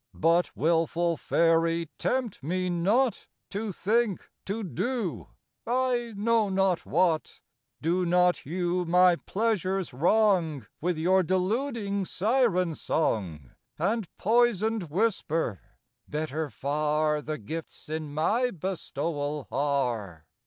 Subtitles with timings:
[0.15, 5.27] But, wilful fairy, tempt me not To think, to do—
[5.67, 7.39] I know not what—
[7.83, 15.61] Do not you my pleasures wrong With your deluding siren song, And poisoned whisper,"
[16.07, 20.25] Better far The gifts in my bestowal are